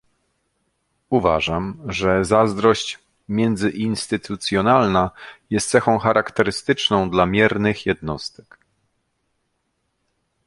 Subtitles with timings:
[1.09, 5.11] Uważam, że zazdrość międzyinstytucjonalna
[5.49, 8.57] jest cechą charakterystyczną dla miernych jednostek